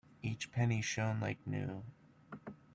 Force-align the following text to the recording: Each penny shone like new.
Each 0.23 0.51
penny 0.51 0.81
shone 0.81 1.19
like 1.19 1.45
new. 1.45 1.83